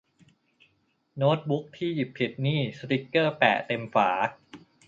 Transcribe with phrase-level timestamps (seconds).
[1.17, 4.09] โน๊ตบุ๊กที่หยิบผิดนี่สติ๊กเกอร์แปะเต็มฝา